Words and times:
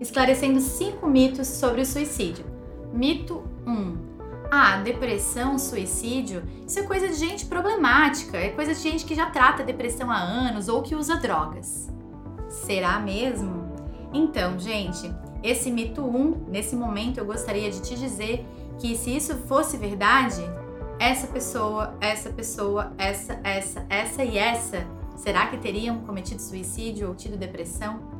esclarecendo 0.00 0.60
cinco 0.60 1.06
mitos 1.06 1.46
sobre 1.46 1.80
o 1.80 1.86
suicídio. 1.86 2.44
Mito 2.92 3.42
1. 3.66 4.06
Ah, 4.50 4.76
depressão, 4.76 5.58
suicídio, 5.58 6.42
isso 6.66 6.78
é 6.78 6.82
coisa 6.84 7.08
de 7.08 7.14
gente 7.14 7.46
problemática, 7.46 8.36
é 8.36 8.50
coisa 8.50 8.74
de 8.74 8.80
gente 8.80 9.04
que 9.04 9.14
já 9.14 9.26
trata 9.26 9.64
depressão 9.64 10.10
há 10.10 10.18
anos 10.18 10.68
ou 10.68 10.82
que 10.82 10.94
usa 10.94 11.16
drogas. 11.16 11.88
Será 12.48 13.00
mesmo? 13.00 13.66
Então, 14.12 14.58
gente, 14.58 15.12
esse 15.42 15.70
mito 15.70 16.02
1, 16.02 16.46
nesse 16.48 16.76
momento 16.76 17.18
eu 17.18 17.24
gostaria 17.24 17.70
de 17.70 17.82
te 17.82 17.96
dizer 17.96 18.46
que 18.78 18.96
se 18.96 19.16
isso 19.16 19.34
fosse 19.48 19.76
verdade, 19.76 20.42
essa 20.98 21.26
pessoa, 21.26 21.96
essa 22.00 22.30
pessoa, 22.30 22.92
essa, 22.96 23.40
essa, 23.42 23.84
essa 23.88 24.24
e 24.24 24.38
essa, 24.38 24.86
será 25.16 25.48
que 25.48 25.58
teriam 25.58 26.00
cometido 26.00 26.40
suicídio 26.40 27.08
ou 27.08 27.14
tido 27.14 27.36
depressão? 27.36 28.15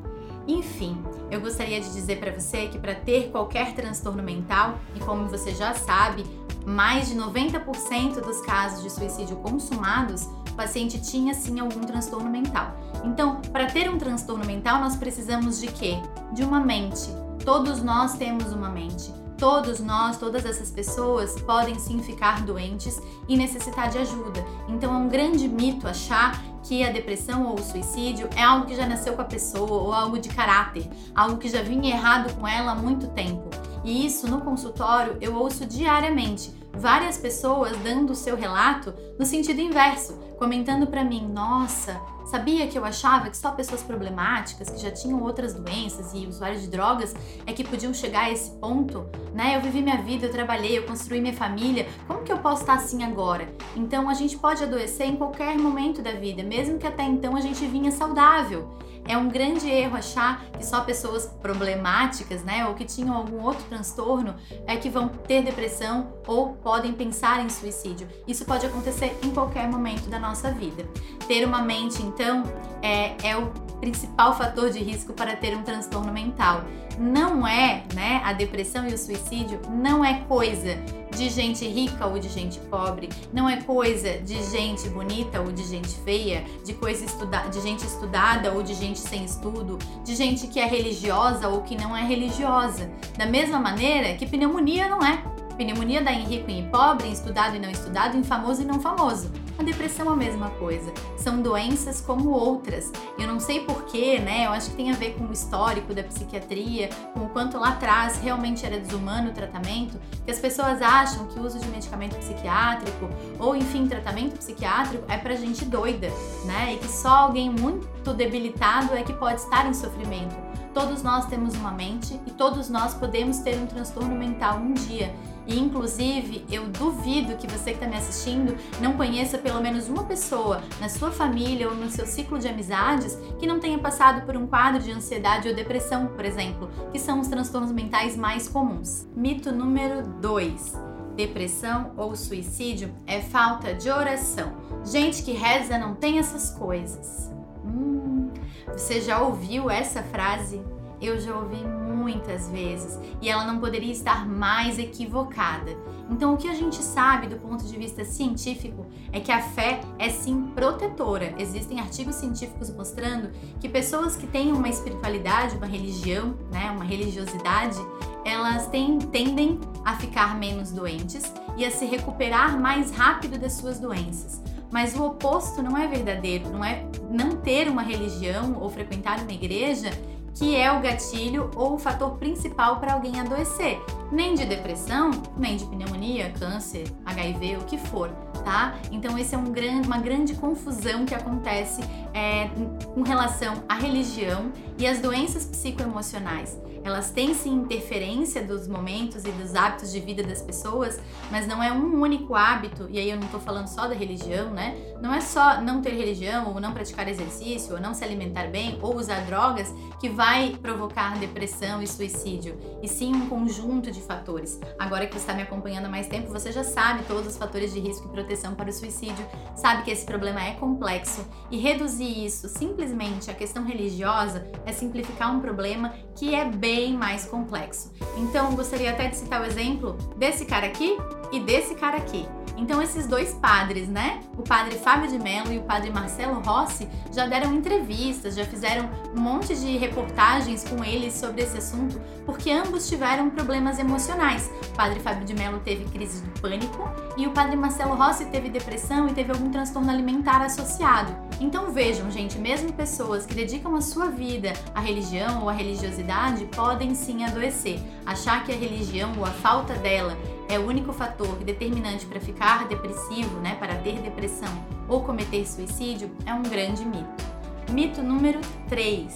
Enfim, 0.46 0.96
eu 1.30 1.40
gostaria 1.40 1.80
de 1.80 1.92
dizer 1.92 2.20
para 2.20 2.32
você 2.32 2.68
que 2.68 2.78
para 2.78 2.94
ter 2.94 3.30
qualquer 3.30 3.74
transtorno 3.74 4.22
mental, 4.22 4.78
e 4.94 5.00
como 5.00 5.28
você 5.28 5.54
já 5.54 5.74
sabe, 5.74 6.24
mais 6.64 7.08
de 7.08 7.16
90% 7.16 8.20
dos 8.20 8.40
casos 8.40 8.82
de 8.82 8.90
suicídio 8.90 9.36
consumados, 9.36 10.22
o 10.50 10.54
paciente 10.56 11.00
tinha 11.00 11.34
sim 11.34 11.60
algum 11.60 11.80
transtorno 11.80 12.30
mental. 12.30 12.76
Então, 13.04 13.40
para 13.52 13.66
ter 13.66 13.90
um 13.90 13.98
transtorno 13.98 14.44
mental, 14.44 14.80
nós 14.80 14.96
precisamos 14.96 15.60
de 15.60 15.68
quê? 15.68 15.98
De 16.32 16.42
uma 16.42 16.60
mente. 16.60 17.08
Todos 17.44 17.82
nós 17.82 18.14
temos 18.14 18.52
uma 18.52 18.68
mente. 18.68 19.12
Todos 19.38 19.80
nós, 19.80 20.16
todas 20.16 20.46
essas 20.46 20.70
pessoas 20.70 21.38
podem 21.42 21.78
sim 21.78 22.02
ficar 22.02 22.42
doentes 22.42 23.00
e 23.28 23.36
necessitar 23.36 23.90
de 23.90 23.98
ajuda. 23.98 24.44
Então 24.66 24.94
é 24.94 24.96
um 24.96 25.08
grande 25.08 25.46
mito 25.46 25.86
achar 25.86 26.42
que 26.66 26.82
a 26.82 26.90
depressão 26.90 27.46
ou 27.46 27.54
o 27.54 27.62
suicídio 27.62 28.28
é 28.36 28.42
algo 28.42 28.66
que 28.66 28.74
já 28.74 28.86
nasceu 28.86 29.12
com 29.12 29.22
a 29.22 29.26
pessoa 29.26 29.70
ou 29.70 29.92
algo 29.92 30.18
de 30.18 30.28
caráter, 30.28 30.88
algo 31.14 31.36
que 31.38 31.48
já 31.48 31.62
vinha 31.62 31.94
errado 31.94 32.34
com 32.34 32.46
ela 32.46 32.72
há 32.72 32.74
muito 32.74 33.06
tempo. 33.08 33.48
E 33.84 34.04
isso 34.04 34.28
no 34.28 34.40
consultório 34.40 35.16
eu 35.20 35.36
ouço 35.36 35.64
diariamente 35.64 36.50
várias 36.76 37.18
pessoas 37.18 37.76
dando 37.78 38.10
o 38.10 38.16
seu 38.16 38.36
relato 38.36 38.94
no 39.18 39.24
sentido 39.24 39.60
inverso, 39.60 40.18
comentando 40.38 40.86
para 40.86 41.04
mim: 41.04 41.28
"Nossa, 41.32 42.00
Sabia 42.26 42.66
que 42.66 42.76
eu 42.76 42.84
achava 42.84 43.30
que 43.30 43.36
só 43.36 43.52
pessoas 43.52 43.84
problemáticas, 43.84 44.68
que 44.68 44.80
já 44.82 44.90
tinham 44.90 45.22
outras 45.22 45.54
doenças 45.54 46.12
e 46.12 46.26
usuários 46.26 46.62
de 46.62 46.66
drogas, 46.66 47.14
é 47.46 47.52
que 47.52 47.62
podiam 47.62 47.94
chegar 47.94 48.24
a 48.24 48.30
esse 48.32 48.50
ponto? 48.50 49.06
Né? 49.32 49.54
Eu 49.54 49.60
vivi 49.60 49.80
minha 49.80 49.98
vida, 49.98 50.26
eu 50.26 50.32
trabalhei, 50.32 50.76
eu 50.76 50.82
construí 50.82 51.20
minha 51.20 51.32
família. 51.32 51.86
Como 52.08 52.24
que 52.24 52.32
eu 52.32 52.38
posso 52.38 52.62
estar 52.62 52.74
assim 52.74 53.04
agora? 53.04 53.48
Então 53.76 54.10
a 54.10 54.14
gente 54.14 54.36
pode 54.36 54.64
adoecer 54.64 55.06
em 55.06 55.14
qualquer 55.14 55.56
momento 55.56 56.02
da 56.02 56.12
vida, 56.12 56.42
mesmo 56.42 56.78
que 56.78 56.86
até 56.86 57.04
então 57.04 57.36
a 57.36 57.40
gente 57.40 57.64
vinha 57.64 57.92
saudável. 57.92 58.76
É 59.08 59.16
um 59.16 59.28
grande 59.28 59.70
erro 59.70 59.96
achar 59.96 60.44
que 60.46 60.66
só 60.66 60.80
pessoas 60.80 61.26
problemáticas, 61.40 62.42
né, 62.42 62.66
ou 62.66 62.74
que 62.74 62.84
tinham 62.84 63.16
algum 63.16 63.40
outro 63.40 63.64
transtorno, 63.68 64.34
é 64.66 64.76
que 64.76 64.90
vão 64.90 65.08
ter 65.08 65.44
depressão 65.44 66.12
ou 66.26 66.54
podem 66.66 66.92
pensar 66.92 67.44
em 67.44 67.48
suicídio. 67.48 68.08
Isso 68.26 68.44
pode 68.44 68.66
acontecer 68.66 69.16
em 69.22 69.30
qualquer 69.30 69.68
momento 69.70 70.10
da 70.10 70.18
nossa 70.18 70.50
vida. 70.50 70.84
Ter 71.28 71.46
uma 71.46 71.62
mente, 71.62 72.02
então, 72.02 72.42
é, 72.82 73.14
é 73.22 73.36
o 73.36 73.52
principal 73.78 74.36
fator 74.36 74.68
de 74.68 74.80
risco 74.80 75.12
para 75.12 75.36
ter 75.36 75.56
um 75.56 75.62
transtorno 75.62 76.12
mental. 76.12 76.64
Não 76.98 77.46
é, 77.46 77.84
né, 77.94 78.20
a 78.24 78.32
depressão 78.32 78.84
e 78.88 78.92
o 78.92 78.98
suicídio 78.98 79.60
não 79.70 80.04
é 80.04 80.22
coisa 80.22 80.76
de 81.16 81.30
gente 81.30 81.64
rica 81.64 82.04
ou 82.04 82.18
de 82.18 82.28
gente 82.28 82.58
pobre, 82.58 83.10
não 83.32 83.48
é 83.48 83.62
coisa 83.62 84.18
de 84.18 84.42
gente 84.50 84.88
bonita 84.88 85.40
ou 85.40 85.52
de 85.52 85.62
gente 85.62 85.94
feia, 86.00 86.42
de 86.64 86.74
coisa 86.74 87.04
estuda 87.04 87.42
de 87.48 87.60
gente 87.60 87.86
estudada 87.86 88.52
ou 88.52 88.64
de 88.64 88.74
gente 88.74 88.98
sem 88.98 89.24
estudo, 89.24 89.78
de 90.02 90.16
gente 90.16 90.48
que 90.48 90.58
é 90.58 90.66
religiosa 90.66 91.46
ou 91.46 91.62
que 91.62 91.76
não 91.76 91.96
é 91.96 92.02
religiosa. 92.02 92.90
Da 93.16 93.24
mesma 93.24 93.60
maneira 93.60 94.14
que 94.14 94.26
pneumonia 94.26 94.88
não 94.88 95.00
é. 95.00 95.35
Pneumonia 95.56 96.02
dá 96.02 96.12
em 96.12 96.24
rico 96.24 96.50
e 96.50 96.58
em 96.58 96.68
pobre, 96.68 97.08
em 97.08 97.12
estudado 97.12 97.56
e 97.56 97.58
não 97.58 97.70
estudado, 97.70 98.16
em 98.16 98.22
famoso 98.22 98.62
e 98.62 98.64
não 98.64 98.80
famoso. 98.80 99.32
A 99.58 99.62
depressão 99.62 100.10
é 100.10 100.12
a 100.12 100.16
mesma 100.16 100.50
coisa. 100.50 100.92
São 101.16 101.40
doenças 101.40 102.00
como 102.00 102.30
outras. 102.30 102.92
Eu 103.18 103.26
não 103.26 103.40
sei 103.40 103.60
porquê, 103.60 104.18
né? 104.18 104.46
Eu 104.46 104.50
acho 104.50 104.70
que 104.70 104.76
tem 104.76 104.90
a 104.90 104.94
ver 104.94 105.14
com 105.14 105.24
o 105.24 105.32
histórico 105.32 105.94
da 105.94 106.02
psiquiatria, 106.02 106.90
com 107.14 107.20
o 107.20 107.28
quanto 107.30 107.58
lá 107.58 107.70
atrás 107.70 108.18
realmente 108.18 108.66
era 108.66 108.78
desumano 108.78 109.30
o 109.30 109.32
tratamento, 109.32 109.98
que 110.26 110.30
as 110.30 110.38
pessoas 110.38 110.82
acham 110.82 111.26
que 111.28 111.38
o 111.38 111.46
uso 111.46 111.58
de 111.58 111.66
medicamento 111.68 112.16
psiquiátrico 112.16 113.08
ou, 113.38 113.56
enfim, 113.56 113.86
tratamento 113.86 114.36
psiquiátrico 114.36 115.04
é 115.08 115.16
pra 115.16 115.34
gente 115.36 115.64
doida, 115.64 116.08
né? 116.44 116.74
E 116.74 116.76
que 116.76 116.88
só 116.88 117.08
alguém 117.08 117.48
muito 117.48 118.12
debilitado 118.12 118.94
é 118.94 119.02
que 119.02 119.14
pode 119.14 119.40
estar 119.40 119.66
em 119.66 119.72
sofrimento. 119.72 120.36
Todos 120.74 121.02
nós 121.02 121.24
temos 121.24 121.54
uma 121.54 121.70
mente 121.70 122.20
e 122.26 122.30
todos 122.30 122.68
nós 122.68 122.92
podemos 122.92 123.38
ter 123.38 123.56
um 123.56 123.66
transtorno 123.66 124.14
mental 124.14 124.58
um 124.58 124.74
dia. 124.74 125.14
E 125.46 125.58
inclusive, 125.58 126.44
eu 126.50 126.66
duvido 126.68 127.36
que 127.36 127.46
você 127.46 127.70
que 127.70 127.76
está 127.76 127.86
me 127.86 127.96
assistindo 127.96 128.56
não 128.80 128.94
conheça 128.94 129.38
pelo 129.38 129.60
menos 129.60 129.88
uma 129.88 130.04
pessoa 130.04 130.62
na 130.80 130.88
sua 130.88 131.10
família 131.10 131.68
ou 131.68 131.74
no 131.74 131.88
seu 131.88 132.06
ciclo 132.06 132.38
de 132.38 132.48
amizades 132.48 133.16
que 133.38 133.46
não 133.46 133.60
tenha 133.60 133.78
passado 133.78 134.26
por 134.26 134.36
um 134.36 134.46
quadro 134.46 134.82
de 134.82 134.90
ansiedade 134.90 135.48
ou 135.48 135.54
depressão, 135.54 136.08
por 136.08 136.24
exemplo, 136.24 136.68
que 136.90 136.98
são 136.98 137.20
os 137.20 137.28
transtornos 137.28 137.70
mentais 137.70 138.16
mais 138.16 138.48
comuns. 138.48 139.06
Mito 139.14 139.52
número 139.52 140.02
2. 140.20 140.74
Depressão 141.16 141.92
ou 141.96 142.14
suicídio 142.14 142.94
é 143.06 143.20
falta 143.20 143.72
de 143.72 143.88
oração. 143.88 144.52
Gente 144.84 145.22
que 145.22 145.32
reza 145.32 145.78
não 145.78 145.94
tem 145.94 146.18
essas 146.18 146.50
coisas. 146.50 147.32
Hum, 147.64 148.30
você 148.72 149.00
já 149.00 149.20
ouviu 149.20 149.70
essa 149.70 150.02
frase? 150.02 150.60
Eu 151.00 151.18
já 151.18 151.34
ouvi 151.34 151.62
muitas 152.06 152.48
vezes 152.48 153.00
e 153.20 153.28
ela 153.28 153.44
não 153.44 153.58
poderia 153.58 153.90
estar 153.90 154.28
mais 154.28 154.78
equivocada. 154.78 155.76
Então, 156.08 156.34
o 156.34 156.36
que 156.36 156.46
a 156.46 156.54
gente 156.54 156.76
sabe 156.76 157.26
do 157.26 157.36
ponto 157.36 157.64
de 157.64 157.76
vista 157.76 158.04
científico 158.04 158.86
é 159.12 159.18
que 159.18 159.32
a 159.32 159.42
fé 159.42 159.80
é 159.98 160.08
sim 160.08 160.52
protetora. 160.54 161.34
Existem 161.36 161.80
artigos 161.80 162.14
científicos 162.14 162.70
mostrando 162.70 163.32
que 163.58 163.68
pessoas 163.68 164.14
que 164.14 164.24
têm 164.28 164.52
uma 164.52 164.68
espiritualidade, 164.68 165.56
uma 165.56 165.66
religião, 165.66 166.38
né, 166.52 166.70
uma 166.70 166.84
religiosidade, 166.84 167.78
elas 168.24 168.68
têm, 168.68 168.98
tendem 168.98 169.58
a 169.84 169.96
ficar 169.96 170.38
menos 170.38 170.70
doentes 170.70 171.32
e 171.56 171.64
a 171.64 171.72
se 171.72 171.86
recuperar 171.86 172.60
mais 172.60 172.92
rápido 172.92 173.36
das 173.36 173.54
suas 173.54 173.80
doenças. 173.80 174.40
Mas 174.70 174.94
o 174.94 175.04
oposto 175.04 175.60
não 175.60 175.76
é 175.76 175.88
verdadeiro, 175.88 176.50
não 176.50 176.64
é 176.64 176.86
não 177.10 177.36
ter 177.36 177.68
uma 177.68 177.82
religião 177.82 178.58
ou 178.60 178.68
frequentar 178.68 179.20
uma 179.20 179.32
igreja 179.32 179.90
que 180.36 180.54
é 180.54 180.70
o 180.70 180.80
gatilho 180.80 181.50
ou 181.56 181.74
o 181.74 181.78
fator 181.78 182.12
principal 182.18 182.78
para 182.78 182.92
alguém 182.92 183.18
adoecer. 183.18 183.80
Nem 184.12 184.34
de 184.34 184.44
depressão, 184.44 185.10
nem 185.36 185.56
de 185.56 185.64
pneumonia, 185.64 186.32
câncer, 186.38 186.86
HIV, 187.04 187.56
o 187.56 187.64
que 187.64 187.78
for, 187.78 188.10
tá? 188.46 188.76
Então, 188.92 189.18
esse 189.18 189.34
é 189.34 189.38
um 189.38 189.50
grande, 189.50 189.88
uma 189.88 189.98
grande 189.98 190.34
confusão 190.34 191.04
que 191.04 191.16
acontece 191.16 191.80
é, 192.14 192.48
com 192.94 193.02
relação 193.02 193.64
à 193.68 193.74
religião 193.74 194.52
e 194.78 194.86
às 194.86 195.00
doenças 195.00 195.44
psicoemocionais 195.44 196.56
elas 196.86 197.10
têm 197.10 197.34
sim 197.34 197.52
interferência 197.52 198.44
dos 198.44 198.68
momentos 198.68 199.24
e 199.24 199.32
dos 199.32 199.56
hábitos 199.56 199.90
de 199.90 199.98
vida 199.98 200.22
das 200.22 200.40
pessoas, 200.40 201.00
mas 201.32 201.44
não 201.44 201.60
é 201.60 201.72
um 201.72 202.00
único 202.00 202.36
hábito, 202.36 202.86
e 202.88 202.98
aí 203.00 203.10
eu 203.10 203.18
não 203.18 203.26
tô 203.26 203.40
falando 203.40 203.66
só 203.66 203.88
da 203.88 203.94
religião, 203.94 204.50
né? 204.50 204.76
Não 205.02 205.12
é 205.12 205.20
só 205.20 205.60
não 205.60 205.82
ter 205.82 205.90
religião, 205.94 206.46
ou 206.46 206.60
não 206.60 206.72
praticar 206.72 207.08
exercício, 207.08 207.74
ou 207.74 207.80
não 207.80 207.92
se 207.92 208.04
alimentar 208.04 208.46
bem, 208.52 208.78
ou 208.80 208.96
usar 208.96 209.26
drogas 209.26 209.74
que 209.98 210.08
vai 210.08 210.56
provocar 210.62 211.18
depressão 211.18 211.82
e 211.82 211.88
suicídio, 211.88 212.56
e 212.80 212.86
sim 212.86 213.12
um 213.12 213.28
conjunto 213.28 213.90
de 213.90 214.00
fatores. 214.00 214.60
Agora 214.78 215.08
que 215.08 215.14
você 215.14 215.18
está 215.18 215.34
me 215.34 215.42
acompanhando 215.42 215.86
há 215.86 215.88
mais 215.88 216.06
tempo, 216.06 216.30
você 216.30 216.52
já 216.52 216.62
sabe 216.62 217.02
todos 217.08 217.26
os 217.26 217.36
fatores 217.36 217.72
de 217.72 217.80
risco 217.80 218.06
e 218.06 218.10
proteção 218.12 218.35
para 218.54 218.70
o 218.70 218.72
suicídio, 218.72 219.24
sabe 219.54 219.82
que 219.82 219.90
esse 219.90 220.04
problema 220.04 220.42
é 220.42 220.52
complexo, 220.54 221.26
e 221.50 221.58
reduzir 221.58 222.24
isso 222.24 222.48
simplesmente 222.48 223.30
à 223.30 223.34
questão 223.34 223.64
religiosa 223.64 224.46
é 224.64 224.72
simplificar 224.72 225.34
um 225.34 225.40
problema 225.40 225.94
que 226.14 226.34
é 226.34 226.44
bem 226.44 226.94
mais 226.94 227.24
complexo. 227.24 227.92
Então, 228.16 228.54
gostaria 228.54 228.90
até 228.90 229.08
de 229.08 229.16
citar 229.16 229.40
o 229.40 229.44
exemplo 229.44 229.94
desse 230.16 230.44
cara 230.44 230.66
aqui 230.66 230.96
e 231.32 231.40
desse 231.40 231.74
cara 231.74 231.96
aqui. 231.96 232.26
Então, 232.56 232.80
esses 232.80 233.06
dois 233.06 233.34
padres, 233.34 233.88
né? 233.88 234.20
O 234.36 234.42
padre 234.42 234.76
Fábio 234.76 235.10
de 235.10 235.18
Mello 235.18 235.52
e 235.52 235.58
o 235.58 235.62
padre 235.62 235.90
Marcelo 235.90 236.40
Rossi 236.40 236.88
já 237.12 237.26
deram 237.26 237.54
entrevistas, 237.54 238.34
já 238.34 238.44
fizeram 238.44 238.88
um 239.14 239.20
monte 239.20 239.54
de 239.54 239.76
reportagens 239.76 240.64
com 240.64 240.82
eles 240.82 241.14
sobre 241.14 241.42
esse 241.42 241.58
assunto, 241.58 242.00
porque 242.24 242.50
ambos 242.50 242.88
tiveram 242.88 243.30
problemas 243.30 243.78
emocionais. 243.78 244.50
O 244.72 244.76
padre 244.76 245.00
Fábio 245.00 245.24
de 245.24 245.34
Mello 245.34 245.60
teve 245.60 245.84
crise 245.84 246.22
de 246.22 246.40
pânico 246.40 246.88
e 247.16 247.26
o 247.26 247.32
padre 247.32 247.56
Marcelo 247.56 247.94
Rossi 247.94 248.24
teve 248.26 248.48
depressão 248.48 249.08
e 249.08 249.12
teve 249.12 249.32
algum 249.32 249.50
transtorno 249.50 249.90
alimentar 249.90 250.42
associado. 250.42 251.25
Então 251.38 251.70
vejam, 251.70 252.10
gente, 252.10 252.38
mesmo 252.38 252.72
pessoas 252.72 253.26
que 253.26 253.34
dedicam 253.34 253.74
a 253.76 253.82
sua 253.82 254.06
vida 254.06 254.54
à 254.74 254.80
religião 254.80 255.42
ou 255.42 255.50
à 255.50 255.52
religiosidade 255.52 256.46
podem 256.46 256.94
sim 256.94 257.24
adoecer. 257.24 257.78
Achar 258.06 258.42
que 258.44 258.52
a 258.52 258.56
religião 258.56 259.12
ou 259.18 259.24
a 259.24 259.30
falta 259.30 259.74
dela 259.74 260.16
é 260.48 260.58
o 260.58 260.66
único 260.66 260.92
fator 260.92 261.36
determinante 261.44 262.06
para 262.06 262.20
ficar 262.20 262.66
depressivo, 262.68 263.38
né, 263.40 263.54
para 263.56 263.74
ter 263.76 264.00
depressão 264.00 264.48
ou 264.88 265.02
cometer 265.02 265.46
suicídio, 265.46 266.10
é 266.24 266.32
um 266.32 266.42
grande 266.42 266.84
mito. 266.84 267.24
Mito 267.70 268.02
número 268.02 268.40
3 268.68 269.14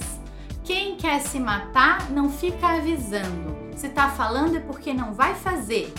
Quem 0.64 0.96
quer 0.96 1.20
se 1.20 1.38
matar 1.38 2.10
não 2.10 2.28
fica 2.28 2.66
avisando. 2.76 3.56
Se 3.76 3.88
tá 3.88 4.10
falando 4.10 4.56
é 4.56 4.60
porque 4.60 4.92
não 4.92 5.14
vai 5.14 5.34
fazer. 5.34 5.92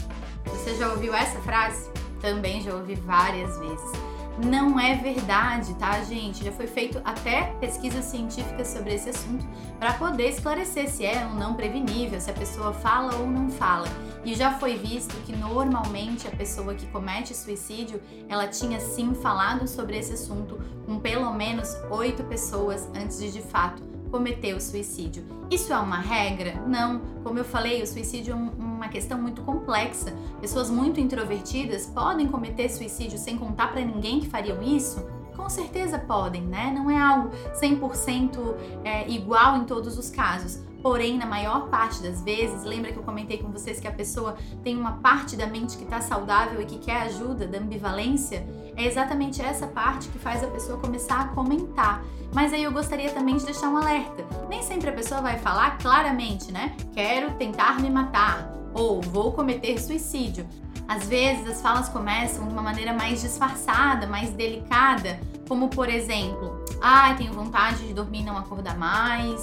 Você 0.45 0.75
já 0.75 0.89
ouviu 0.89 1.15
essa 1.15 1.39
frase? 1.39 1.89
Também 2.19 2.61
já 2.61 2.75
ouvi 2.75 2.93
várias 2.93 3.57
vezes. 3.57 4.10
Não 4.37 4.79
é 4.79 4.95
verdade, 4.95 5.73
tá, 5.75 6.01
gente? 6.03 6.43
Já 6.43 6.51
foi 6.51 6.67
feito 6.67 7.01
até 7.03 7.53
pesquisas 7.59 8.05
científicas 8.05 8.67
sobre 8.67 8.93
esse 8.93 9.09
assunto 9.09 9.45
para 9.77 9.93
poder 9.93 10.29
esclarecer 10.29 10.89
se 10.89 11.05
é 11.05 11.25
ou 11.25 11.35
não 11.35 11.53
prevenível, 11.53 12.19
se 12.19 12.31
a 12.31 12.33
pessoa 12.33 12.73
fala 12.73 13.15
ou 13.15 13.27
não 13.27 13.49
fala. 13.49 13.87
E 14.23 14.33
já 14.35 14.53
foi 14.57 14.77
visto 14.77 15.15
que 15.25 15.35
normalmente 15.35 16.27
a 16.27 16.31
pessoa 16.31 16.73
que 16.75 16.85
comete 16.87 17.35
suicídio, 17.35 18.01
ela 18.29 18.47
tinha 18.47 18.79
sim 18.79 19.13
falado 19.15 19.67
sobre 19.67 19.97
esse 19.97 20.13
assunto 20.13 20.59
com 20.85 20.99
pelo 20.99 21.33
menos 21.33 21.75
oito 21.89 22.23
pessoas 22.23 22.87
antes 22.95 23.19
de 23.19 23.31
de 23.31 23.41
fato 23.41 23.81
cometer 24.11 24.53
o 24.53 24.61
suicídio. 24.61 25.23
Isso 25.49 25.73
é 25.73 25.77
uma 25.77 25.99
regra? 25.99 26.61
Não. 26.67 26.99
Como 27.23 27.39
eu 27.39 27.45
falei, 27.45 27.81
o 27.81 27.87
suicídio 27.87 28.33
é 28.33 28.35
uma 28.81 28.89
questão 28.89 29.21
muito 29.21 29.43
complexa. 29.43 30.11
Pessoas 30.41 30.69
muito 30.71 30.99
introvertidas 30.99 31.85
podem 31.85 32.27
cometer 32.27 32.67
suicídio 32.67 33.19
sem 33.19 33.37
contar 33.37 33.71
para 33.71 33.81
ninguém 33.81 34.19
que 34.19 34.27
fariam 34.27 34.61
isso? 34.63 35.07
Com 35.35 35.47
certeza 35.47 35.99
podem, 35.99 36.41
né? 36.41 36.73
Não 36.75 36.89
é 36.89 36.99
algo 36.99 37.29
100% 37.61 38.55
é, 38.83 39.07
igual 39.07 39.57
em 39.57 39.65
todos 39.65 39.99
os 39.99 40.09
casos. 40.09 40.63
Porém, 40.81 41.17
na 41.17 41.25
maior 41.25 41.67
parte 41.67 42.01
das 42.01 42.21
vezes, 42.21 42.63
lembra 42.63 42.91
que 42.91 42.97
eu 42.97 43.03
comentei 43.03 43.37
com 43.37 43.51
vocês 43.51 43.79
que 43.79 43.87
a 43.87 43.91
pessoa 43.91 44.35
tem 44.63 44.75
uma 44.75 44.93
parte 44.93 45.35
da 45.35 45.45
mente 45.45 45.77
que 45.77 45.83
está 45.83 46.01
saudável 46.01 46.61
e 46.61 46.65
que 46.65 46.79
quer 46.79 47.03
ajuda, 47.03 47.47
da 47.47 47.59
ambivalência? 47.59 48.45
É 48.75 48.85
exatamente 48.85 49.41
essa 49.41 49.67
parte 49.67 50.07
que 50.09 50.17
faz 50.17 50.43
a 50.43 50.47
pessoa 50.47 50.79
começar 50.79 51.21
a 51.21 51.27
comentar. 51.29 52.03
Mas 52.33 52.53
aí 52.53 52.63
eu 52.63 52.71
gostaria 52.71 53.11
também 53.11 53.37
de 53.37 53.45
deixar 53.45 53.69
um 53.69 53.77
alerta. 53.77 54.25
Nem 54.49 54.63
sempre 54.63 54.89
a 54.89 54.93
pessoa 54.93 55.21
vai 55.21 55.37
falar 55.37 55.77
claramente, 55.77 56.51
né? 56.51 56.75
Quero 56.93 57.31
tentar 57.33 57.79
me 57.79 57.89
matar 57.89 58.51
ou 58.73 59.01
vou 59.01 59.33
cometer 59.33 59.79
suicídio. 59.79 60.47
Às 60.87 61.07
vezes 61.07 61.47
as 61.47 61.61
falas 61.61 61.89
começam 61.89 62.47
de 62.47 62.53
uma 62.53 62.61
maneira 62.61 62.93
mais 62.93 63.21
disfarçada, 63.21 64.07
mais 64.07 64.31
delicada, 64.31 65.19
como 65.47 65.69
por 65.69 65.89
exemplo, 65.89 66.63
ai, 66.81 67.11
ah, 67.11 67.15
tenho 67.15 67.33
vontade 67.33 67.87
de 67.87 67.93
dormir 67.93 68.21
e 68.21 68.23
não 68.23 68.37
acordar 68.37 68.77
mais. 68.77 69.41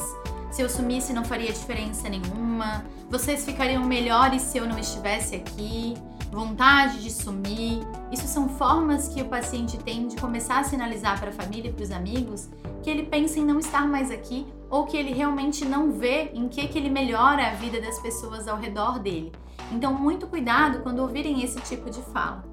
Se 0.50 0.62
eu 0.62 0.69
sumisse 0.69 1.12
não 1.12 1.25
faria 1.25 1.53
diferença 1.53 2.09
nenhuma. 2.09 2.85
Vocês 3.11 3.45
ficariam 3.45 3.85
melhores 3.85 4.43
se 4.43 4.59
eu 4.59 4.67
não 4.67 4.79
estivesse 4.79 5.35
aqui 5.37 5.95
vontade 6.31 7.03
de 7.03 7.11
sumir. 7.11 7.81
Isso 8.12 8.27
são 8.27 8.49
formas 8.49 9.09
que 9.09 9.23
o 9.23 9.27
paciente 9.27 9.77
tem 9.79 10.06
de 10.06 10.17
começar 10.17 10.61
a 10.61 10.65
sinalizar 10.65 11.19
para 11.19 11.31
a 11.31 11.33
família 11.33 11.71
e 11.71 11.73
para 11.73 11.85
os 11.85 11.91
amigos 11.91 12.49
que 12.83 12.91
ele 12.91 13.05
pensa 13.05 13.39
em 13.39 13.45
não 13.45 13.59
estar 13.59 13.87
mais 13.87 14.11
aqui 14.11 14.47
ou 14.71 14.85
que 14.85 14.97
ele 14.97 15.12
realmente 15.12 15.65
não 15.65 15.93
vê 15.93 16.31
em 16.35 16.49
que, 16.49 16.69
que 16.69 16.79
ele 16.79 16.91
melhora 16.91 17.49
a 17.49 17.55
vida 17.55 17.81
das 17.81 17.99
pessoas 17.99 18.47
ao 18.47 18.59
redor 18.59 18.99
dele. 18.99 19.33
Então, 19.73 19.93
muito 19.93 20.27
cuidado 20.27 20.81
quando 20.81 21.00
ouvirem 21.00 21.43
esse 21.43 21.61
tipo 21.61 21.91
de 21.91 22.00
fala. 22.12 22.45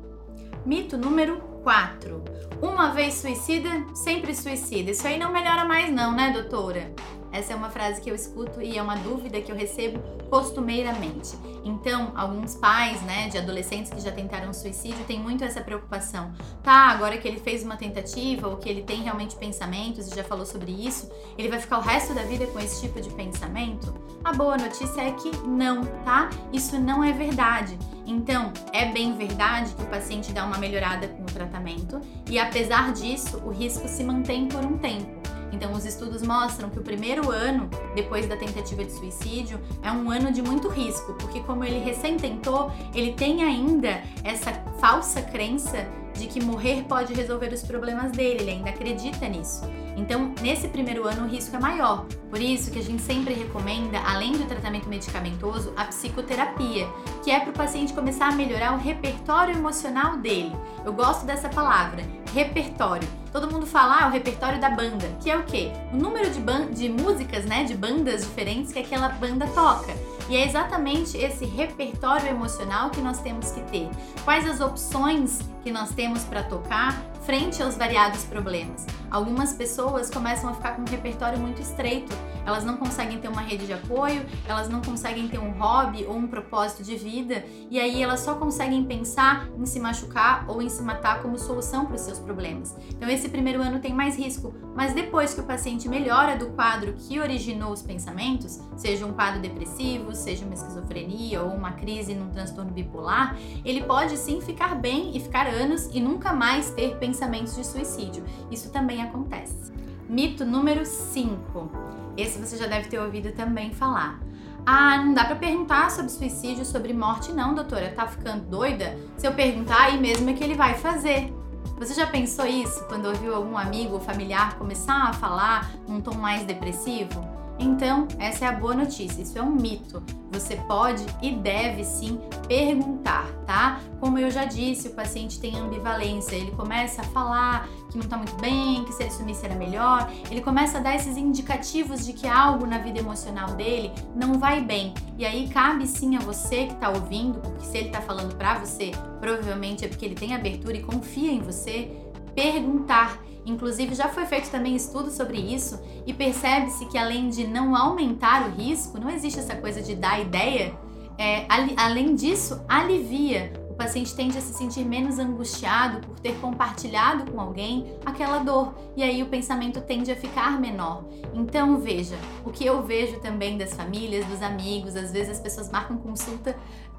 Mito 0.65 0.97
número 0.97 1.39
4. 1.63 2.23
Uma 2.61 2.89
vez 2.91 3.15
suicida, 3.15 3.69
sempre 3.93 4.33
suicida. 4.33 4.91
Isso 4.91 5.07
aí 5.07 5.19
não 5.19 5.31
melhora 5.31 5.65
mais 5.65 5.91
não, 5.91 6.13
né, 6.13 6.31
doutora? 6.31 6.91
Essa 7.35 7.51
é 7.51 7.55
uma 7.55 7.69
frase 7.69 7.99
que 7.99 8.09
eu 8.09 8.15
escuto 8.15 8.61
e 8.61 8.77
é 8.77 8.81
uma 8.81 8.95
dúvida 8.95 9.41
que 9.41 9.51
eu 9.51 9.57
recebo 9.57 9.99
costumeiramente. 10.29 11.37
Então, 11.65 12.13
alguns 12.15 12.55
pais, 12.55 13.01
né, 13.01 13.27
de 13.27 13.37
adolescentes 13.37 13.91
que 13.91 13.99
já 13.99 14.09
tentaram 14.09 14.53
suicídio 14.53 15.03
têm 15.05 15.19
muito 15.19 15.43
essa 15.43 15.59
preocupação. 15.59 16.31
Tá, 16.63 16.87
agora 16.87 17.17
que 17.17 17.27
ele 17.27 17.41
fez 17.41 17.61
uma 17.61 17.75
tentativa 17.75 18.47
ou 18.47 18.55
que 18.55 18.69
ele 18.69 18.83
tem 18.83 19.03
realmente 19.03 19.35
pensamentos 19.35 20.07
e 20.07 20.15
já 20.15 20.23
falou 20.23 20.45
sobre 20.45 20.71
isso, 20.71 21.11
ele 21.37 21.49
vai 21.49 21.59
ficar 21.59 21.79
o 21.79 21.81
resto 21.81 22.13
da 22.13 22.23
vida 22.23 22.47
com 22.47 22.59
esse 22.59 22.81
tipo 22.81 23.01
de 23.01 23.09
pensamento? 23.09 23.93
A 24.23 24.31
boa 24.31 24.55
notícia 24.55 25.01
é 25.01 25.11
que 25.11 25.29
não, 25.45 25.83
tá? 26.05 26.29
Isso 26.53 26.79
não 26.79 27.03
é 27.03 27.11
verdade. 27.11 27.77
Então, 28.05 28.53
é 28.71 28.85
bem 28.85 29.17
verdade 29.17 29.73
que 29.73 29.81
o 29.81 29.87
paciente 29.87 30.31
dá 30.31 30.45
uma 30.45 30.57
melhorada 30.57 31.09
com 31.09 31.23
o 31.23 31.25
tratamento 31.25 31.99
e 32.29 32.39
apesar 32.39 32.93
disso, 32.93 33.41
o 33.45 33.49
risco 33.49 33.89
se 33.89 34.05
mantém 34.05 34.47
por 34.47 34.63
um 34.63 34.77
tempo. 34.77 35.34
Então, 35.51 35.71
os 35.73 35.85
estudos 35.85 36.21
mostram 36.21 36.69
que 36.69 36.79
o 36.79 36.81
primeiro 36.81 37.31
ano 37.31 37.69
depois 37.95 38.27
da 38.27 38.35
tentativa 38.35 38.83
de 38.83 38.91
suicídio 38.91 39.59
é 39.81 39.91
um 39.91 40.09
ano 40.09 40.31
de 40.31 40.41
muito 40.41 40.67
risco, 40.67 41.13
porque 41.13 41.39
como 41.41 41.63
ele 41.63 41.79
recém 41.79 42.17
tentou, 42.17 42.71
ele 42.93 43.13
tem 43.13 43.43
ainda 43.43 44.01
essa 44.23 44.53
falsa 44.79 45.21
crença 45.21 45.87
de 46.13 46.27
que 46.27 46.43
morrer 46.43 46.83
pode 46.83 47.13
resolver 47.13 47.53
os 47.53 47.61
problemas 47.61 48.11
dele, 48.11 48.41
ele 48.41 48.51
ainda 48.51 48.69
acredita 48.69 49.27
nisso. 49.27 49.63
Então, 49.95 50.33
nesse 50.41 50.67
primeiro 50.67 51.07
ano, 51.07 51.25
o 51.25 51.29
risco 51.29 51.55
é 51.55 51.59
maior. 51.59 52.05
Por 52.29 52.39
isso 52.41 52.69
que 52.71 52.79
a 52.79 52.83
gente 52.83 53.01
sempre 53.01 53.33
recomenda, 53.33 53.99
além 53.99 54.33
do 54.33 54.45
tratamento 54.45 54.89
medicamentoso, 54.89 55.73
a 55.75 55.85
psicoterapia, 55.85 56.87
que 57.23 57.31
é 57.31 57.39
para 57.39 57.49
o 57.49 57.53
paciente 57.53 57.93
começar 57.93 58.27
a 58.27 58.31
melhorar 58.31 58.73
o 58.73 58.77
repertório 58.77 59.55
emocional 59.55 60.17
dele. 60.17 60.55
Eu 60.83 60.93
gosto 60.93 61.25
dessa 61.25 61.49
palavra, 61.49 62.03
repertório. 62.33 63.07
Todo 63.31 63.51
mundo 63.51 63.65
fala 63.65 64.03
ah, 64.03 64.07
o 64.07 64.11
repertório 64.11 64.59
da 64.59 64.69
banda, 64.69 65.07
que 65.21 65.29
é 65.29 65.37
o 65.37 65.43
quê? 65.43 65.71
O 65.91 65.97
número 65.97 66.29
de, 66.29 66.41
de 66.73 66.89
músicas, 66.89 67.45
né, 67.45 67.63
de 67.63 67.73
bandas 67.73 68.21
diferentes 68.21 68.71
que 68.71 68.79
aquela 68.79 69.09
banda 69.09 69.47
toca. 69.47 69.93
E 70.29 70.35
é 70.35 70.45
exatamente 70.45 71.17
esse 71.17 71.45
repertório 71.45 72.27
emocional 72.27 72.89
que 72.89 72.99
nós 72.99 73.19
temos 73.19 73.51
que 73.51 73.61
ter. 73.63 73.89
Quais 74.23 74.47
as 74.49 74.59
opções 74.59 75.39
que 75.63 75.71
nós 75.71 75.91
temos 75.91 76.23
para 76.23 76.43
tocar 76.43 76.99
frente 77.25 77.61
aos 77.61 77.75
variados 77.75 78.23
problemas? 78.23 78.85
Algumas 79.09 79.53
pessoas 79.53 80.09
começam 80.09 80.49
a 80.49 80.53
ficar 80.53 80.75
com 80.75 80.81
um 80.81 80.85
repertório 80.85 81.39
muito 81.39 81.61
estreito, 81.61 82.15
elas 82.45 82.63
não 82.63 82.77
conseguem 82.77 83.17
ter 83.17 83.27
uma 83.27 83.41
rede 83.41 83.65
de 83.65 83.73
apoio, 83.73 84.23
elas 84.47 84.69
não 84.69 84.81
conseguem 84.81 85.27
ter 85.27 85.39
um 85.39 85.51
hobby 85.51 86.05
ou 86.05 86.15
um 86.15 86.27
propósito 86.27 86.83
de 86.83 86.95
vida, 86.95 87.43
e 87.69 87.79
aí 87.79 88.03
elas 88.03 88.19
só 88.19 88.35
conseguem 88.35 88.83
pensar 88.83 89.49
em 89.57 89.65
se 89.65 89.79
machucar 89.79 90.45
ou 90.47 90.61
em 90.61 90.69
se 90.69 90.83
matar 90.83 91.21
como 91.21 91.39
solução 91.39 91.85
para 91.85 91.95
os 91.95 92.01
seus 92.01 92.19
problemas. 92.19 92.75
Então, 92.89 93.09
esse 93.09 93.29
primeiro 93.29 93.61
ano 93.61 93.79
tem 93.79 93.93
mais 93.93 94.17
risco, 94.17 94.53
mas 94.75 94.93
depois 94.93 95.33
que 95.33 95.39
o 95.39 95.45
paciente 95.45 95.89
melhora 95.89 96.35
do 96.35 96.47
quadro 96.47 96.93
que 96.93 97.19
originou 97.19 97.71
os 97.71 97.81
pensamentos, 97.81 98.59
seja 98.75 99.05
um 99.05 99.13
quadro 99.13 99.41
depressivo, 99.41 100.13
seja 100.13 100.45
uma 100.45 100.53
esquizofrenia 100.53 101.41
ou 101.41 101.49
uma 101.49 101.71
crise 101.71 102.13
num 102.13 102.29
transtorno 102.29 102.71
bipolar, 102.71 103.37
ele 103.63 103.83
pode 103.83 104.17
sim 104.17 104.41
ficar 104.41 104.75
bem 104.75 105.15
e 105.15 105.19
ficar 105.19 105.47
anos 105.47 105.89
e 105.93 105.99
nunca 105.99 106.33
mais 106.33 106.69
ter 106.71 106.97
pensamentos 107.15 107.55
de 107.55 107.65
suicídio. 107.65 108.23
Isso 108.51 108.69
também 108.69 109.01
acontece. 109.01 109.71
Mito 110.09 110.45
número 110.45 110.85
5. 110.85 111.71
Esse 112.17 112.39
você 112.39 112.57
já 112.57 112.67
deve 112.67 112.89
ter 112.89 112.99
ouvido 112.99 113.31
também 113.31 113.73
falar. 113.73 114.19
Ah, 114.65 114.97
não 114.97 115.13
dá 115.13 115.23
para 115.23 115.35
perguntar 115.35 115.89
sobre 115.91 116.11
suicídio, 116.11 116.65
sobre 116.65 116.91
morte, 116.93 117.31
não, 117.31 117.55
doutora. 117.55 117.93
Tá 117.95 118.05
ficando 118.05 118.43
doida? 118.45 118.97
Se 119.15 119.25
eu 119.25 119.33
perguntar, 119.33 119.85
aí 119.85 119.99
mesmo 119.99 120.29
é 120.29 120.33
que 120.33 120.43
ele 120.43 120.55
vai 120.55 120.73
fazer. 120.75 121.33
Você 121.77 121.93
já 121.93 122.07
pensou 122.07 122.45
isso 122.45 122.83
quando 122.85 123.05
ouviu 123.05 123.33
algum 123.33 123.57
amigo 123.57 123.93
ou 123.93 123.99
familiar 123.99 124.57
começar 124.57 125.09
a 125.09 125.13
falar 125.13 125.71
num 125.87 126.01
tom 126.01 126.15
mais 126.15 126.43
depressivo? 126.43 127.34
Então, 127.57 128.07
essa 128.19 128.45
é 128.45 128.47
a 128.47 128.51
boa 128.51 128.73
notícia. 128.73 129.21
Isso 129.21 129.37
é 129.37 129.41
um 129.41 129.51
mito. 129.51 130.03
Você 130.31 130.57
pode 130.57 131.05
e 131.21 131.31
deve 131.31 131.83
sim 131.83 132.19
perguntar, 132.47 133.31
tá? 133.45 133.79
Como 133.99 134.19
eu 134.19 134.29
já 134.29 134.45
disse, 134.45 134.89
o 134.89 134.91
paciente 134.91 135.39
tem 135.39 135.57
ambivalência. 135.57 136.35
Ele 136.35 136.51
começa 136.51 137.01
a 137.01 137.05
falar 137.05 137.67
que 137.89 137.97
não 137.97 138.05
tá 138.05 138.17
muito 138.17 138.35
bem, 138.35 138.83
que 138.83 138.91
se 138.91 139.03
ele 139.03 139.11
sumisse 139.11 139.45
era 139.45 139.55
melhor. 139.55 140.11
Ele 140.29 140.41
começa 140.41 140.77
a 140.77 140.81
dar 140.81 140.95
esses 140.95 141.15
indicativos 141.15 142.05
de 142.05 142.11
que 142.11 142.27
algo 142.27 142.65
na 142.65 142.77
vida 142.77 142.99
emocional 142.99 143.51
dele 143.55 143.91
não 144.13 144.33
vai 144.37 144.61
bem. 144.61 144.93
E 145.17 145.25
aí 145.25 145.47
cabe 145.47 145.87
sim 145.87 146.17
a 146.17 146.19
você 146.19 146.65
que 146.65 146.75
tá 146.75 146.89
ouvindo, 146.89 147.39
porque 147.39 147.65
se 147.65 147.77
ele 147.77 147.89
tá 147.89 148.01
falando 148.01 148.35
para 148.35 148.59
você, 148.59 148.91
provavelmente 149.21 149.85
é 149.85 149.87
porque 149.87 150.05
ele 150.05 150.15
tem 150.15 150.35
abertura 150.35 150.75
e 150.75 150.83
confia 150.83 151.31
em 151.31 151.39
você, 151.39 151.89
perguntar 152.35 153.19
Inclusive, 153.45 153.93
já 153.93 154.09
foi 154.09 154.25
feito 154.25 154.49
também 154.49 154.75
estudo 154.75 155.11
sobre 155.11 155.37
isso 155.37 155.79
e 156.05 156.13
percebe-se 156.13 156.87
que 156.87 156.97
além 156.97 157.29
de 157.29 157.45
não 157.45 157.75
aumentar 157.75 158.47
o 158.47 158.49
risco, 158.49 158.99
não 158.99 159.09
existe 159.09 159.39
essa 159.39 159.55
coisa 159.55 159.81
de 159.83 159.95
dar 159.95 160.19
ideia, 160.19 160.73
é, 161.17 161.45
além 161.77 162.15
disso, 162.15 162.59
alivia. 162.67 163.53
O 163.69 163.75
paciente 163.75 164.15
tende 164.15 164.37
a 164.37 164.41
se 164.41 164.53
sentir 164.53 164.85
menos 164.85 165.19
angustiado 165.19 165.99
por 165.99 166.17
ter 166.17 166.33
compartilhado 166.39 167.29
com 167.29 167.39
alguém 167.41 167.93
aquela 168.05 168.39
dor 168.39 168.73
e 168.95 169.03
aí 169.03 169.21
o 169.21 169.25
pensamento 169.25 169.81
tende 169.81 170.09
a 170.09 170.15
ficar 170.15 170.59
menor. 170.59 171.03
Então, 171.33 171.77
veja, 171.77 172.15
o 172.45 172.51
que 172.51 172.65
eu 172.65 172.81
vejo 172.81 173.19
também 173.19 173.57
das 173.57 173.73
famílias, 173.73 174.25
dos 174.27 174.41
amigos, 174.41 174.95
às 174.95 175.11
vezes 175.11 175.31
as 175.31 175.39
pessoas 175.39 175.69
marcam 175.69 175.97
consulta 175.97 176.55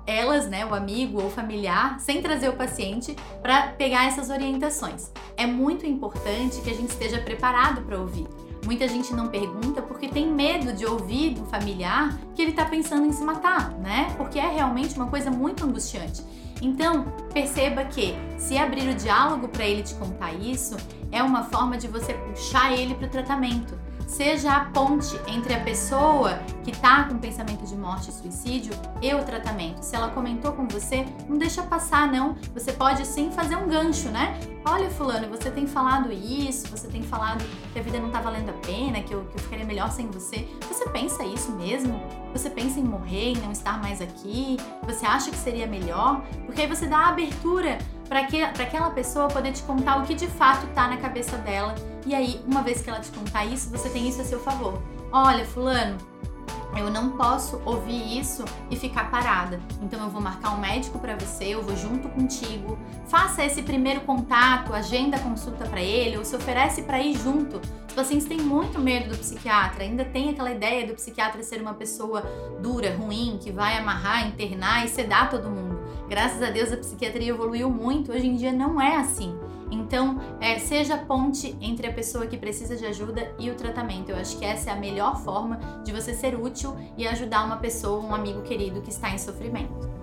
elas, 0.06 0.46
né, 0.48 0.64
o 0.64 0.74
amigo 0.74 1.20
ou 1.20 1.30
familiar, 1.30 1.98
sem 2.00 2.22
trazer 2.22 2.48
o 2.48 2.54
paciente 2.54 3.16
para 3.42 3.68
pegar 3.68 4.06
essas 4.06 4.30
orientações. 4.30 5.10
É 5.36 5.46
muito 5.46 5.84
importante 5.84 6.60
que 6.60 6.70
a 6.70 6.74
gente 6.74 6.90
esteja 6.90 7.20
preparado 7.20 7.82
para 7.82 7.98
ouvir. 7.98 8.26
Muita 8.64 8.88
gente 8.88 9.12
não 9.14 9.28
pergunta 9.28 9.80
porque 9.80 10.08
tem 10.08 10.26
medo 10.26 10.72
de 10.72 10.84
ouvir 10.84 11.34
do 11.34 11.44
familiar 11.46 12.18
que 12.34 12.42
ele 12.42 12.50
está 12.50 12.64
pensando 12.64 13.06
em 13.06 13.12
se 13.12 13.22
matar, 13.22 13.70
né? 13.74 14.12
Porque 14.16 14.38
é 14.38 14.48
realmente 14.48 14.96
uma 14.96 15.06
coisa 15.06 15.30
muito 15.30 15.64
angustiante. 15.64 16.22
Então, 16.60 17.04
perceba 17.32 17.84
que 17.84 18.16
se 18.38 18.56
abrir 18.56 18.88
o 18.88 18.94
diálogo 18.94 19.46
para 19.48 19.64
ele 19.64 19.82
te 19.82 19.94
contar 19.94 20.32
isso 20.32 20.76
é 21.12 21.22
uma 21.22 21.44
forma 21.44 21.76
de 21.76 21.86
você 21.86 22.14
puxar 22.14 22.72
ele 22.72 22.94
para 22.94 23.06
o 23.06 23.10
tratamento 23.10 23.78
Seja 24.06 24.52
a 24.52 24.64
ponte 24.66 25.20
entre 25.26 25.52
a 25.52 25.60
pessoa 25.60 26.38
que 26.62 26.70
está 26.70 27.04
com 27.04 27.18
pensamento 27.18 27.66
de 27.66 27.76
morte 27.76 28.08
e 28.08 28.12
suicídio 28.12 28.72
e 29.02 29.12
o 29.12 29.24
tratamento. 29.24 29.82
Se 29.82 29.96
ela 29.96 30.10
comentou 30.10 30.52
com 30.52 30.66
você, 30.68 31.04
não 31.28 31.36
deixa 31.36 31.62
passar, 31.62 32.10
não. 32.10 32.36
Você 32.54 32.72
pode 32.72 33.04
sim 33.04 33.32
fazer 33.32 33.56
um 33.56 33.68
gancho, 33.68 34.08
né? 34.08 34.38
Olha, 34.64 34.88
Fulano, 34.90 35.28
você 35.28 35.50
tem 35.50 35.66
falado 35.66 36.12
isso, 36.12 36.68
você 36.68 36.86
tem 36.88 37.02
falado 37.02 37.44
que 37.72 37.78
a 37.78 37.82
vida 37.82 37.98
não 37.98 38.10
tá 38.10 38.20
valendo 38.20 38.50
a 38.50 38.54
pena, 38.54 39.00
que 39.00 39.12
eu, 39.12 39.24
que 39.24 39.36
eu 39.36 39.42
ficaria 39.42 39.64
melhor 39.64 39.90
sem 39.90 40.06
você. 40.06 40.48
Você 40.68 40.88
pensa 40.88 41.24
isso 41.24 41.50
mesmo? 41.52 42.00
Você 42.32 42.48
pensa 42.48 42.78
em 42.78 42.84
morrer, 42.84 43.32
em 43.32 43.36
não 43.36 43.50
estar 43.50 43.80
mais 43.80 44.00
aqui? 44.00 44.56
Você 44.84 45.04
acha 45.04 45.30
que 45.30 45.36
seria 45.36 45.66
melhor? 45.66 46.22
Porque 46.44 46.62
aí 46.62 46.68
você 46.68 46.86
dá 46.86 46.98
a 46.98 47.08
abertura 47.08 47.78
para 48.08 48.20
aquela 48.20 48.90
pessoa 48.90 49.26
poder 49.28 49.52
te 49.52 49.62
contar 49.62 49.98
o 49.98 50.06
que 50.06 50.14
de 50.14 50.28
fato 50.28 50.66
tá 50.74 50.88
na 50.88 50.96
cabeça 50.96 51.36
dela. 51.38 51.74
E 52.06 52.14
aí, 52.14 52.40
uma 52.46 52.62
vez 52.62 52.80
que 52.80 52.88
ela 52.88 53.00
te 53.00 53.10
contar 53.10 53.44
isso, 53.44 53.68
você 53.68 53.88
tem 53.88 54.08
isso 54.08 54.20
a 54.20 54.24
seu 54.24 54.38
favor. 54.38 54.80
Olha, 55.10 55.44
Fulano, 55.44 55.98
eu 56.76 56.88
não 56.88 57.16
posso 57.16 57.60
ouvir 57.64 58.16
isso 58.16 58.44
e 58.70 58.76
ficar 58.76 59.10
parada. 59.10 59.58
Então 59.82 60.00
eu 60.04 60.08
vou 60.08 60.20
marcar 60.20 60.50
um 60.50 60.60
médico 60.60 61.00
para 61.00 61.16
você, 61.16 61.46
eu 61.46 61.62
vou 61.62 61.76
junto 61.76 62.08
contigo. 62.08 62.78
Faça 63.08 63.44
esse 63.44 63.60
primeiro 63.60 64.02
contato, 64.02 64.72
agenda 64.72 65.16
a 65.16 65.20
consulta 65.20 65.64
para 65.64 65.82
ele, 65.82 66.16
ou 66.16 66.24
se 66.24 66.36
oferece 66.36 66.82
para 66.82 67.00
ir 67.00 67.18
junto. 67.18 67.60
Os 67.88 67.94
pacientes 67.94 68.28
têm 68.28 68.38
muito 68.38 68.78
medo 68.78 69.10
do 69.10 69.18
psiquiatra, 69.18 69.82
ainda 69.82 70.04
tem 70.04 70.30
aquela 70.30 70.52
ideia 70.52 70.86
do 70.86 70.94
psiquiatra 70.94 71.42
ser 71.42 71.60
uma 71.60 71.74
pessoa 71.74 72.22
dura, 72.60 72.94
ruim, 72.94 73.38
que 73.42 73.50
vai 73.50 73.76
amarrar, 73.76 74.28
internar 74.28 74.84
e 74.84 74.88
sedar 74.88 75.28
todo 75.28 75.50
mundo. 75.50 75.75
Graças 76.08 76.42
a 76.42 76.50
Deus 76.50 76.72
a 76.72 76.76
psiquiatria 76.76 77.30
evoluiu 77.30 77.68
muito, 77.68 78.12
hoje 78.12 78.26
em 78.26 78.36
dia 78.36 78.52
não 78.52 78.80
é 78.80 78.96
assim. 78.96 79.36
Então, 79.70 80.20
é, 80.40 80.58
seja 80.58 80.96
ponte 80.96 81.56
entre 81.60 81.88
a 81.88 81.92
pessoa 81.92 82.26
que 82.26 82.36
precisa 82.36 82.76
de 82.76 82.86
ajuda 82.86 83.34
e 83.38 83.50
o 83.50 83.54
tratamento. 83.54 84.10
Eu 84.10 84.16
acho 84.16 84.38
que 84.38 84.44
essa 84.44 84.70
é 84.70 84.72
a 84.72 84.76
melhor 84.76 85.20
forma 85.20 85.58
de 85.84 85.92
você 85.92 86.14
ser 86.14 86.38
útil 86.38 86.76
e 86.96 87.06
ajudar 87.06 87.44
uma 87.44 87.56
pessoa, 87.56 88.00
um 88.00 88.14
amigo 88.14 88.42
querido 88.42 88.80
que 88.80 88.90
está 88.90 89.10
em 89.10 89.18
sofrimento. 89.18 89.95